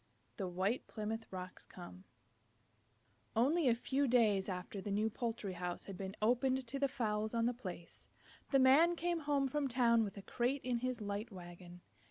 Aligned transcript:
THE 0.37 0.47
WHITE 0.47 0.87
PLYMOUTH 0.87 1.27
ROCKS 1.29 1.67
COME 1.67 2.05
Only 3.35 3.67
a 3.67 3.75
few 3.75 4.07
days 4.07 4.49
after 4.49 4.81
the 4.81 4.89
new 4.89 5.11
poultry 5.11 5.53
house 5.53 5.85
had 5.85 5.95
been 5.95 6.15
opened 6.23 6.65
to 6.65 6.79
the 6.79 6.87
fowls 6.87 7.35
on 7.35 7.45
the 7.45 7.53
place, 7.53 8.09
the 8.49 8.57
Man 8.57 8.95
came 8.95 9.19
home 9.19 9.47
from 9.47 9.67
town 9.67 10.03
with 10.03 10.17
a 10.17 10.23
crate 10.23 10.61
in 10.65 10.79
his 10.79 11.01
light 11.01 11.31
wagon. 11.31 11.81